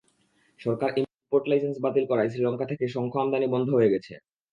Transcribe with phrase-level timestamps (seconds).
[0.59, 4.13] সরকার import licence বাতিল করায় শ্রীলঙ্কা থেকে শঙ্খ আমদানি বন্ধ হয়ে গেছে।